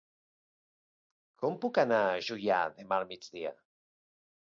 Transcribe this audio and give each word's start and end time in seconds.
Com 1.43 1.59
puc 1.67 1.81
anar 1.83 2.01
a 2.09 2.19
Juià 2.31 2.61
demà 2.81 3.01
al 3.01 3.09
migdia? 3.15 3.57